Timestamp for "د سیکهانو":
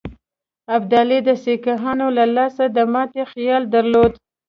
1.27-2.07